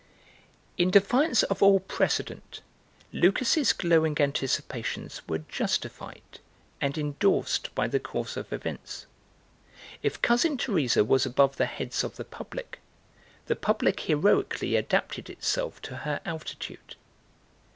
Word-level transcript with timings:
In 0.79 0.89
defiance 0.89 1.43
of 1.43 1.61
all 1.61 1.79
precedent 1.79 2.61
Lucas's 3.13 3.71
glowing 3.71 4.19
anticipations 4.19 5.21
were 5.27 5.37
justified 5.47 6.39
and 6.81 6.97
endorsed 6.97 7.69
by 7.75 7.87
the 7.87 7.99
course 7.99 8.35
of 8.35 8.51
events. 8.51 9.05
If 10.01 10.19
Cousin 10.19 10.57
Teresa 10.57 11.03
was 11.03 11.27
above 11.27 11.57
the 11.57 11.67
heads 11.67 12.03
of 12.03 12.15
the 12.15 12.25
public, 12.25 12.79
the 13.45 13.55
public 13.55 13.99
heroically 13.99 14.75
adapted 14.75 15.29
itself 15.29 15.79
to 15.83 15.97
her 15.97 16.19
altitude. 16.25 16.95